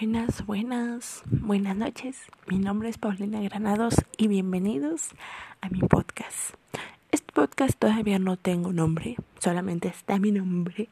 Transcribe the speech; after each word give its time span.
Buenas, 0.00 0.46
buenas, 0.46 1.22
buenas 1.26 1.76
noches. 1.76 2.16
Mi 2.46 2.56
nombre 2.56 2.88
es 2.88 2.96
Paulina 2.96 3.38
Granados 3.42 3.96
y 4.16 4.28
bienvenidos 4.28 5.10
a 5.60 5.68
mi 5.68 5.80
podcast. 5.80 6.54
Este 7.12 7.30
podcast 7.34 7.78
todavía 7.78 8.18
no 8.18 8.38
tengo 8.38 8.72
nombre, 8.72 9.16
solamente 9.40 9.88
está 9.88 10.18
mi 10.18 10.32
nombre, 10.32 10.88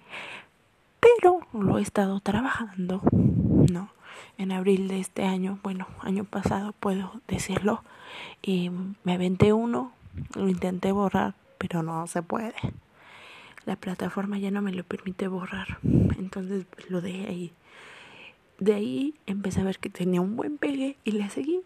pero 1.00 1.40
lo 1.54 1.79
he 1.79 1.82
estado 1.82 2.21
trabajando, 2.21 3.00
¿no? 3.12 3.88
En 4.37 4.53
abril 4.53 4.88
de 4.88 5.01
este 5.01 5.25
año, 5.25 5.59
bueno, 5.63 5.87
año 6.01 6.25
pasado 6.25 6.75
puedo 6.79 7.22
decirlo, 7.29 7.83
y 8.43 8.71
me 9.04 9.15
aventé 9.15 9.54
uno, 9.54 9.90
lo 10.35 10.51
intenté 10.51 10.93
borrar, 10.93 11.35
pero 11.56 11.83
no 11.83 12.06
se 12.09 12.21
puede. 12.21 12.56
La 13.65 13.77
plataforma 13.77 14.38
ya 14.38 14.51
no 14.51 14.61
me 14.61 14.72
lo 14.72 14.85
permite 14.85 15.29
borrar, 15.29 15.79
entonces 15.83 16.66
lo 16.91 17.01
dejé 17.01 17.27
ahí 17.27 17.52
de 18.59 18.75
ahí 18.75 19.15
empecé 19.27 19.61
a 19.61 19.65
ver 19.65 19.79
que 19.79 19.91
tenía 19.91 20.21
un 20.21 20.37
buen 20.37 20.59
pegue 20.59 20.97
y 21.05 21.12
le 21.12 21.30
seguí. 21.30 21.61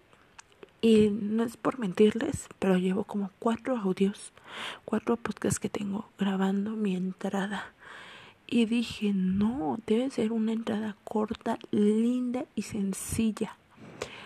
Y 0.80 1.10
no 1.10 1.44
es 1.44 1.56
por 1.56 1.78
mentirles, 1.78 2.48
pero 2.58 2.76
llevo 2.76 3.04
como 3.04 3.30
cuatro 3.38 3.76
audios, 3.76 4.32
cuatro 4.84 5.16
podcasts 5.16 5.60
que 5.60 5.68
tengo 5.68 6.08
grabando 6.18 6.72
mi 6.72 6.96
entrada. 6.96 7.72
Y 8.48 8.66
dije, 8.66 9.12
no, 9.14 9.78
debe 9.86 10.10
ser 10.10 10.32
una 10.32 10.52
entrada 10.52 10.96
corta, 11.04 11.58
linda 11.70 12.44
y 12.56 12.62
sencilla. 12.62 13.56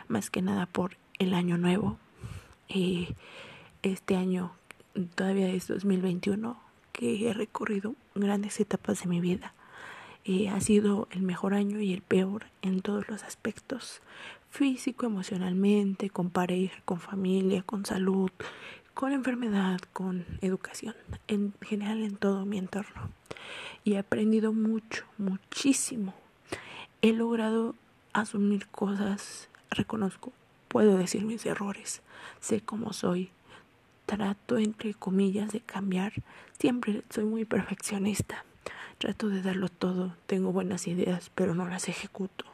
Más 0.09 0.31
que 0.31 0.41
nada 0.43 0.67
por 0.67 0.97
el 1.19 1.35
año 1.35 1.59
nuevo. 1.59 1.99
y 2.69 3.09
este 3.83 4.17
año 4.17 4.53
todavía 5.15 5.49
es 5.51 5.69
2021, 5.69 6.59
que 6.93 7.29
he 7.29 7.35
recorrido 7.35 7.95
grandes 8.17 8.59
etapas 8.59 9.03
de 9.03 9.09
mi 9.09 9.21
vida 9.21 9.55
ha 10.49 10.61
sido 10.61 11.07
el 11.13 11.23
mejor 11.23 11.55
año 11.55 11.81
y 11.81 11.93
el 11.93 12.03
peor 12.03 12.47
en 12.63 12.81
todos 12.81 13.09
los 13.09 13.23
aspectos, 13.23 14.01
físico, 14.51 15.07
emocionalmente, 15.07 16.11
con 16.11 16.31
pareja, 16.31 16.83
con 16.85 16.99
familia, 16.99 17.63
con 17.63 17.87
salud, 17.87 18.31
con 18.93 19.13
enfermedad, 19.13 19.79
con 19.93 20.25
educación, 20.41 20.97
en 21.29 21.55
general 21.63 22.03
en 22.03 22.17
todo 22.17 22.45
mi 22.45 22.59
entorno. 22.59 23.11
Y 23.85 23.93
he 23.93 23.99
aprendido 23.99 24.53
mucho, 24.53 25.05
muchísimo. 25.17 26.13
He 27.03 27.13
logrado 27.13 27.77
asumir 28.13 28.67
cosas, 28.67 29.49
reconozco, 29.71 30.33
puedo 30.67 30.99
decir 30.99 31.25
mis 31.25 31.47
errores, 31.47 32.03
sé 32.41 32.61
cómo 32.61 32.93
soy, 32.93 33.31
trato 34.07 34.59
entre 34.59 34.93
comillas 34.95 35.53
de 35.53 35.61
cambiar, 35.61 36.15
siempre 36.59 37.05
soy 37.11 37.27
muy 37.27 37.45
perfeccionista 37.45 38.45
Trato 38.99 39.29
de 39.29 39.43
darlo 39.43 39.69
todo, 39.69 40.15
tengo 40.27 40.53
buenas 40.53 40.87
ideas, 40.87 41.31
pero 41.35 41.55
no 41.55 41.69
las 41.69 41.89
ejecuto. 41.89 42.45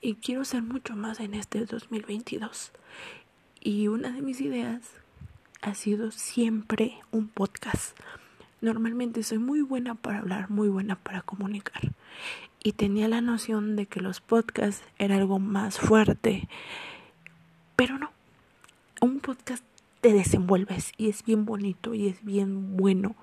Y 0.00 0.14
quiero 0.14 0.44
ser 0.44 0.62
mucho 0.62 0.96
más 0.96 1.20
en 1.20 1.34
este 1.34 1.64
2022. 1.64 2.72
Y 3.60 3.88
una 3.88 4.10
de 4.10 4.22
mis 4.22 4.40
ideas 4.40 4.80
ha 5.60 5.74
sido 5.74 6.10
siempre 6.10 6.98
un 7.10 7.28
podcast. 7.28 7.96
Normalmente 8.60 9.22
soy 9.22 9.38
muy 9.38 9.62
buena 9.62 9.94
para 9.94 10.18
hablar, 10.18 10.50
muy 10.50 10.68
buena 10.68 10.96
para 10.96 11.22
comunicar. 11.22 11.92
Y 12.62 12.72
tenía 12.72 13.08
la 13.08 13.20
noción 13.20 13.76
de 13.76 13.86
que 13.86 14.00
los 14.00 14.20
podcasts 14.20 14.82
era 14.98 15.16
algo 15.16 15.38
más 15.38 15.78
fuerte. 15.78 16.48
Pero 17.76 17.98
no. 17.98 18.10
Un 19.00 19.20
podcast 19.20 19.64
te 20.00 20.12
desenvuelves 20.12 20.92
y 20.96 21.08
es 21.08 21.24
bien 21.24 21.44
bonito 21.44 21.94
y 21.94 22.08
es 22.08 22.24
bien 22.24 22.76
bueno 22.76 23.14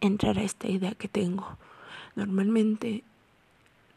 entrar 0.00 0.38
a 0.38 0.42
esta 0.42 0.68
idea 0.68 0.94
que 0.94 1.08
tengo. 1.08 1.56
Normalmente 2.16 3.04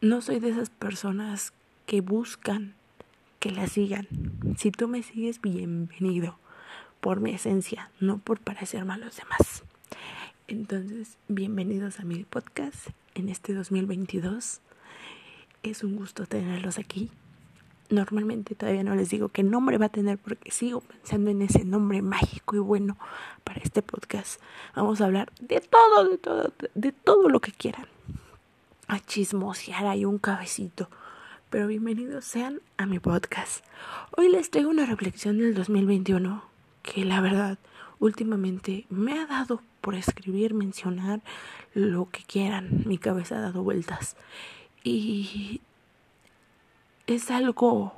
no 0.00 0.20
soy 0.20 0.40
de 0.40 0.50
esas 0.50 0.70
personas 0.70 1.52
que 1.86 2.00
buscan 2.00 2.74
que 3.40 3.50
la 3.50 3.66
sigan. 3.66 4.08
Si 4.56 4.70
tú 4.70 4.88
me 4.88 5.02
sigues, 5.02 5.40
bienvenido 5.40 6.38
por 7.00 7.20
mi 7.20 7.32
esencia, 7.32 7.90
no 8.00 8.18
por 8.18 8.40
parecer 8.40 8.88
a 8.88 8.96
los 8.96 9.16
demás. 9.16 9.64
Entonces, 10.48 11.16
bienvenidos 11.28 11.98
a 11.98 12.04
mi 12.04 12.24
podcast 12.24 12.88
en 13.14 13.28
este 13.28 13.54
2022. 13.54 14.60
Es 15.62 15.82
un 15.82 15.96
gusto 15.96 16.26
tenerlos 16.26 16.78
aquí. 16.78 17.10
Normalmente 17.90 18.54
todavía 18.54 18.84
no 18.84 18.94
les 18.94 19.10
digo 19.10 19.28
qué 19.28 19.42
nombre 19.42 19.78
va 19.78 19.86
a 19.86 19.90
tener 19.90 20.18
porque 20.18 20.50
sigo 20.50 20.80
pensando 20.80 21.30
en 21.30 21.42
ese 21.42 21.64
nombre 21.64 22.00
mágico 22.02 22.56
y 22.56 22.60
bueno 22.60 22.96
para 23.44 23.60
este 23.60 23.82
podcast. 23.82 24.40
Vamos 24.74 25.00
a 25.00 25.06
hablar 25.06 25.30
de 25.40 25.60
todo, 25.60 26.08
de 26.08 26.18
todo, 26.18 26.52
de 26.74 26.92
todo 26.92 27.28
lo 27.28 27.40
que 27.40 27.52
quieran 27.52 27.86
a 28.88 29.00
chismosear 29.00 29.86
ahí 29.86 30.04
un 30.04 30.18
cabecito. 30.18 30.88
Pero 31.50 31.66
bienvenidos 31.66 32.24
sean 32.24 32.60
a 32.76 32.86
mi 32.86 32.98
podcast. 32.98 33.64
Hoy 34.16 34.30
les 34.30 34.50
traigo 34.50 34.70
una 34.70 34.86
reflexión 34.86 35.38
del 35.38 35.54
2021 35.54 36.44
que 36.82 37.04
la 37.04 37.20
verdad 37.20 37.58
últimamente 37.98 38.86
me 38.90 39.18
ha 39.18 39.26
dado 39.26 39.62
por 39.80 39.94
escribir, 39.94 40.54
mencionar 40.54 41.20
lo 41.74 42.08
que 42.10 42.22
quieran. 42.24 42.82
Mi 42.86 42.98
cabeza 42.98 43.36
ha 43.36 43.40
dado 43.40 43.62
vueltas. 43.62 44.16
Y 44.84 45.60
es 47.12 47.30
algo 47.30 47.92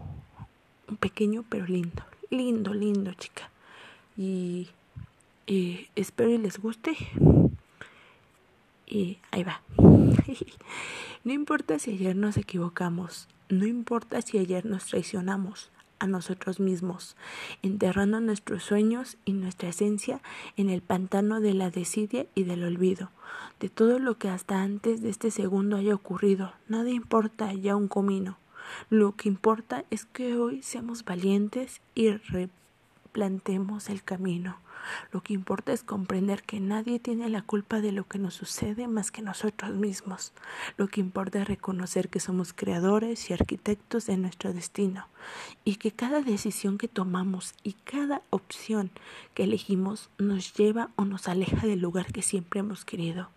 pequeño 1.00 1.44
pero 1.48 1.66
lindo. 1.66 2.02
Lindo, 2.30 2.74
lindo, 2.74 3.12
chica. 3.14 3.50
Y, 4.16 4.68
espero 5.94 6.30
y 6.30 6.38
les 6.38 6.58
guste. 6.58 6.96
Y 8.86 9.18
ahí 9.30 9.44
va. 9.44 9.62
no 11.24 11.32
importa 11.32 11.78
si 11.78 11.92
ayer 11.92 12.16
nos 12.16 12.36
equivocamos, 12.36 13.28
no 13.48 13.66
importa 13.66 14.20
si 14.22 14.38
ayer 14.38 14.66
nos 14.66 14.86
traicionamos 14.86 15.70
a 16.00 16.06
nosotros 16.06 16.60
mismos, 16.60 17.16
enterrando 17.62 18.20
nuestros 18.20 18.64
sueños 18.64 19.16
y 19.24 19.32
nuestra 19.32 19.68
esencia 19.68 20.20
en 20.56 20.68
el 20.68 20.82
pantano 20.82 21.40
de 21.40 21.54
la 21.54 21.70
desidia 21.70 22.26
y 22.34 22.44
del 22.44 22.64
olvido, 22.64 23.10
de 23.60 23.68
todo 23.68 23.98
lo 23.98 24.18
que 24.18 24.28
hasta 24.28 24.62
antes 24.62 25.02
de 25.02 25.10
este 25.10 25.30
segundo 25.30 25.76
haya 25.76 25.94
ocurrido. 25.94 26.52
Nada 26.68 26.90
importa 26.90 27.52
ya 27.54 27.76
un 27.76 27.88
comino. 27.88 28.36
Lo 28.90 29.16
que 29.16 29.28
importa 29.28 29.84
es 29.90 30.04
que 30.04 30.36
hoy 30.36 30.62
seamos 30.62 31.04
valientes 31.04 31.80
y 31.94 32.10
replantemos 32.10 33.90
el 33.90 34.02
camino. 34.02 34.58
Lo 35.12 35.22
que 35.22 35.32
importa 35.32 35.72
es 35.72 35.82
comprender 35.82 36.42
que 36.42 36.60
nadie 36.60 36.98
tiene 36.98 37.28
la 37.28 37.42
culpa 37.42 37.80
de 37.80 37.92
lo 37.92 38.06
que 38.06 38.18
nos 38.18 38.34
sucede 38.34 38.88
más 38.88 39.10
que 39.10 39.22
nosotros 39.22 39.72
mismos. 39.72 40.32
Lo 40.76 40.88
que 40.88 41.00
importa 41.00 41.40
es 41.40 41.48
reconocer 41.48 42.08
que 42.08 42.20
somos 42.20 42.52
creadores 42.52 43.30
y 43.30 43.32
arquitectos 43.32 44.06
de 44.06 44.16
nuestro 44.16 44.52
destino 44.52 45.08
y 45.64 45.76
que 45.76 45.92
cada 45.92 46.20
decisión 46.20 46.78
que 46.78 46.88
tomamos 46.88 47.54
y 47.62 47.72
cada 47.84 48.22
opción 48.30 48.90
que 49.34 49.44
elegimos 49.44 50.10
nos 50.18 50.54
lleva 50.54 50.90
o 50.96 51.04
nos 51.04 51.28
aleja 51.28 51.66
del 51.66 51.80
lugar 51.80 52.12
que 52.12 52.22
siempre 52.22 52.60
hemos 52.60 52.84
querido. 52.84 53.30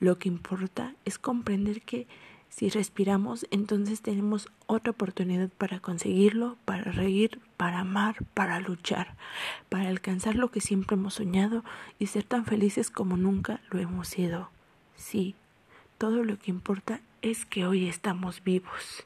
Lo 0.00 0.18
que 0.18 0.28
importa 0.28 0.94
es 1.04 1.18
comprender 1.18 1.82
que 1.82 2.06
si 2.52 2.68
respiramos, 2.68 3.46
entonces 3.50 4.02
tenemos 4.02 4.50
otra 4.66 4.90
oportunidad 4.90 5.48
para 5.48 5.80
conseguirlo, 5.80 6.58
para 6.66 6.92
reír, 6.92 7.40
para 7.56 7.78
amar, 7.78 8.16
para 8.34 8.60
luchar, 8.60 9.14
para 9.70 9.88
alcanzar 9.88 10.34
lo 10.34 10.50
que 10.50 10.60
siempre 10.60 10.96
hemos 10.96 11.14
soñado 11.14 11.64
y 11.98 12.08
ser 12.08 12.24
tan 12.24 12.44
felices 12.44 12.90
como 12.90 13.16
nunca 13.16 13.62
lo 13.70 13.80
hemos 13.80 14.08
sido. 14.08 14.50
Sí, 14.96 15.34
todo 15.96 16.24
lo 16.24 16.38
que 16.38 16.50
importa 16.50 17.00
es 17.22 17.46
que 17.46 17.64
hoy 17.64 17.88
estamos 17.88 18.44
vivos. 18.44 19.04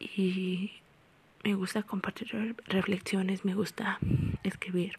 Y 0.00 0.72
me 1.44 1.56
gusta 1.56 1.82
compartir 1.82 2.56
reflexiones, 2.64 3.44
me 3.44 3.54
gusta 3.54 3.98
escribir. 4.44 4.94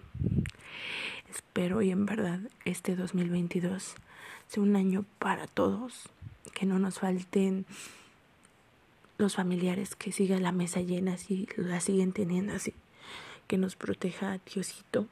Espero 1.28 1.82
y 1.82 1.90
en 1.90 2.06
verdad 2.06 2.40
este 2.66 2.96
2022 2.96 3.96
sea 4.48 4.64
un 4.64 4.76
año 4.76 5.06
para 5.18 5.48
todos 5.48 6.12
que 6.54 6.66
no 6.66 6.80
nos 6.80 7.00
falten 7.00 7.66
los 9.18 9.36
familiares, 9.36 9.96
que 9.96 10.12
siga 10.12 10.40
la 10.40 10.52
mesa 10.52 10.82
llena, 10.82 11.18
si 11.18 11.48
la 11.58 11.82
siguen 11.82 12.14
teniendo 12.14 12.54
así, 12.54 12.74
que 13.48 13.58
nos 13.58 13.76
proteja 13.76 14.40
Diosito, 14.52 15.08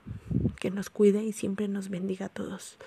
que 0.59 0.71
nos 0.71 0.89
cuide 0.89 1.23
y 1.23 1.33
siempre 1.33 1.67
nos 1.67 1.89
bendiga 1.89 2.27
a 2.27 2.29
todos. 2.29 2.77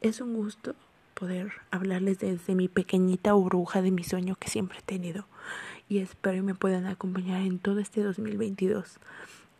Es 0.00 0.20
un 0.20 0.34
gusto 0.34 0.74
poder 1.14 1.52
hablarles 1.70 2.18
desde 2.18 2.54
mi 2.54 2.68
pequeñita 2.68 3.32
burbuja 3.32 3.82
de 3.82 3.90
mi 3.90 4.04
sueño 4.04 4.36
que 4.36 4.48
siempre 4.48 4.78
he 4.78 4.82
tenido 4.82 5.26
y 5.88 5.98
espero 5.98 6.36
que 6.36 6.42
me 6.42 6.54
puedan 6.54 6.86
acompañar 6.86 7.42
en 7.42 7.58
todo 7.58 7.78
este 7.78 8.02
2022 8.02 8.98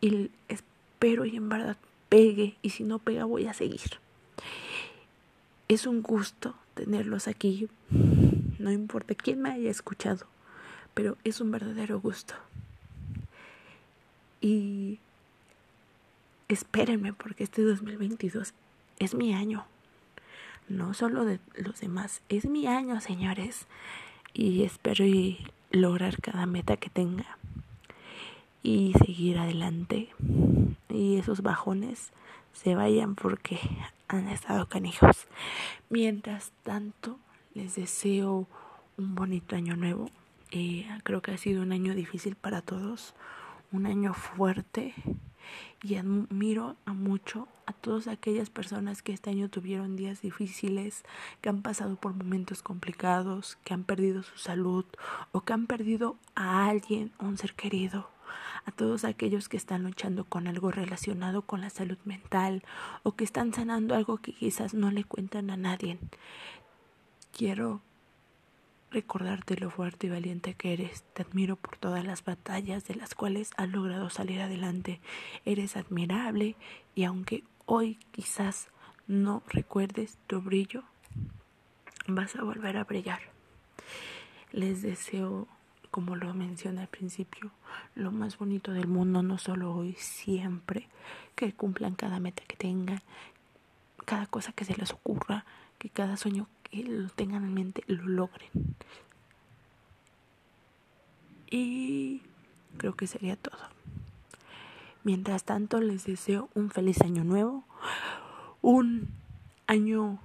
y 0.00 0.30
espero 0.48 1.24
y 1.24 1.36
en 1.36 1.48
verdad 1.48 1.76
pegue 2.08 2.56
y 2.62 2.70
si 2.70 2.84
no 2.84 2.98
pega 2.98 3.24
voy 3.24 3.46
a 3.46 3.54
seguir. 3.54 4.03
Es 5.68 5.86
un 5.86 6.02
gusto 6.02 6.54
tenerlos 6.74 7.28
aquí. 7.28 7.68
No 8.58 8.70
importa 8.70 9.14
quién 9.14 9.40
me 9.40 9.50
haya 9.50 9.70
escuchado, 9.70 10.26
pero 10.92 11.16
es 11.24 11.40
un 11.40 11.50
verdadero 11.50 12.00
gusto. 12.00 12.34
Y 14.40 14.98
espérenme 16.48 17.12
porque 17.12 17.44
este 17.44 17.62
2022 17.62 18.52
es 18.98 19.14
mi 19.14 19.34
año. 19.34 19.64
No 20.68 20.94
solo 20.94 21.24
de 21.24 21.40
los 21.56 21.80
demás, 21.80 22.22
es 22.28 22.46
mi 22.46 22.66
año, 22.66 23.00
señores. 23.00 23.66
Y 24.32 24.62
espero 24.62 25.04
y 25.04 25.46
lograr 25.70 26.20
cada 26.20 26.46
meta 26.46 26.76
que 26.76 26.90
tenga 26.90 27.38
y 28.62 28.94
seguir 29.04 29.38
adelante 29.38 30.08
y 30.88 31.18
esos 31.18 31.42
bajones 31.42 32.10
se 32.54 32.74
vayan 32.74 33.14
porque 33.14 33.58
han 34.08 34.28
estado 34.28 34.66
canijos. 34.68 35.26
Mientras 35.90 36.52
tanto, 36.62 37.18
les 37.52 37.74
deseo 37.74 38.48
un 38.96 39.14
bonito 39.14 39.56
año 39.56 39.76
nuevo. 39.76 40.10
Eh, 40.50 40.86
creo 41.02 41.20
que 41.20 41.32
ha 41.32 41.36
sido 41.36 41.62
un 41.62 41.72
año 41.72 41.94
difícil 41.94 42.36
para 42.36 42.62
todos, 42.62 43.14
un 43.72 43.86
año 43.86 44.14
fuerte 44.14 44.94
y 45.82 45.96
admiro 45.96 46.76
a 46.86 46.94
mucho 46.94 47.48
a 47.66 47.72
todas 47.72 48.08
aquellas 48.08 48.50
personas 48.50 49.02
que 49.02 49.12
este 49.12 49.30
año 49.30 49.48
tuvieron 49.48 49.96
días 49.96 50.20
difíciles, 50.22 51.04
que 51.40 51.48
han 51.48 51.62
pasado 51.62 51.96
por 51.96 52.14
momentos 52.14 52.62
complicados, 52.62 53.56
que 53.64 53.74
han 53.74 53.84
perdido 53.84 54.22
su 54.22 54.38
salud 54.38 54.84
o 55.32 55.40
que 55.42 55.52
han 55.52 55.66
perdido 55.66 56.16
a 56.34 56.66
alguien, 56.68 57.10
un 57.18 57.36
ser 57.38 57.54
querido 57.54 58.13
a 58.64 58.70
todos 58.70 59.04
aquellos 59.04 59.48
que 59.48 59.56
están 59.56 59.82
luchando 59.82 60.24
con 60.24 60.46
algo 60.46 60.70
relacionado 60.70 61.42
con 61.42 61.60
la 61.60 61.70
salud 61.70 61.98
mental 62.04 62.62
o 63.02 63.12
que 63.12 63.24
están 63.24 63.52
sanando 63.52 63.94
algo 63.94 64.18
que 64.18 64.32
quizás 64.32 64.74
no 64.74 64.90
le 64.90 65.04
cuentan 65.04 65.50
a 65.50 65.56
nadie. 65.56 65.98
Quiero 67.32 67.80
recordarte 68.94 69.56
lo 69.56 69.70
fuerte 69.70 70.06
y 70.06 70.10
valiente 70.10 70.54
que 70.54 70.72
eres. 70.72 71.02
Te 71.14 71.22
admiro 71.22 71.56
por 71.56 71.76
todas 71.76 72.04
las 72.04 72.24
batallas 72.24 72.86
de 72.86 72.94
las 72.94 73.14
cuales 73.14 73.50
has 73.56 73.68
logrado 73.68 74.08
salir 74.08 74.40
adelante. 74.40 75.00
Eres 75.44 75.76
admirable 75.76 76.56
y 76.94 77.04
aunque 77.04 77.42
hoy 77.66 77.98
quizás 78.12 78.68
no 79.06 79.42
recuerdes 79.48 80.18
tu 80.26 80.40
brillo, 80.40 80.84
vas 82.06 82.36
a 82.36 82.42
volver 82.42 82.76
a 82.76 82.84
brillar. 82.84 83.20
Les 84.52 84.82
deseo 84.82 85.48
como 85.94 86.16
lo 86.16 86.34
mencioné 86.34 86.80
al 86.80 86.88
principio, 86.88 87.52
lo 87.94 88.10
más 88.10 88.36
bonito 88.36 88.72
del 88.72 88.88
mundo, 88.88 89.22
no 89.22 89.38
solo 89.38 89.72
hoy, 89.72 89.94
siempre, 89.96 90.88
que 91.36 91.52
cumplan 91.52 91.94
cada 91.94 92.18
meta 92.18 92.42
que 92.48 92.56
tengan, 92.56 93.00
cada 94.04 94.26
cosa 94.26 94.50
que 94.50 94.64
se 94.64 94.74
les 94.74 94.90
ocurra, 94.90 95.44
que 95.78 95.90
cada 95.90 96.16
sueño 96.16 96.48
que 96.64 96.82
lo 96.82 97.10
tengan 97.10 97.44
en 97.44 97.54
mente 97.54 97.84
lo 97.86 98.08
logren. 98.08 98.50
Y 101.48 102.22
creo 102.76 102.96
que 102.96 103.06
sería 103.06 103.36
todo. 103.36 103.62
Mientras 105.04 105.44
tanto, 105.44 105.80
les 105.80 106.06
deseo 106.06 106.48
un 106.54 106.70
feliz 106.70 107.02
año 107.02 107.22
nuevo, 107.22 107.62
un 108.62 109.10
año 109.68 110.18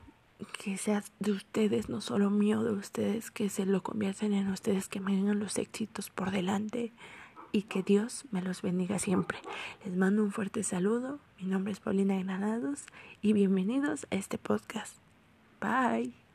que 0.45 0.77
sea 0.77 1.03
de 1.19 1.31
ustedes, 1.31 1.89
no 1.89 2.01
solo 2.01 2.29
mío, 2.29 2.63
de 2.63 2.71
ustedes, 2.71 3.31
que 3.31 3.49
se 3.49 3.65
lo 3.65 3.83
convierten 3.83 4.33
en 4.33 4.49
ustedes, 4.49 4.87
que 4.87 4.99
me 4.99 5.15
vengan 5.15 5.39
los 5.39 5.57
éxitos 5.57 6.09
por 6.09 6.31
delante 6.31 6.93
y 7.51 7.63
que 7.63 7.83
Dios 7.83 8.25
me 8.31 8.41
los 8.41 8.61
bendiga 8.61 8.99
siempre. 8.99 9.39
Les 9.83 9.95
mando 9.95 10.23
un 10.23 10.31
fuerte 10.31 10.63
saludo. 10.63 11.19
Mi 11.39 11.47
nombre 11.47 11.73
es 11.73 11.79
Paulina 11.79 12.17
Granados 12.21 12.85
y 13.21 13.33
bienvenidos 13.33 14.07
a 14.11 14.15
este 14.15 14.37
podcast. 14.37 14.95
Bye. 15.59 16.28